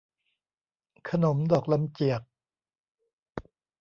[1.09, 2.21] ขนมดอกลำเจียก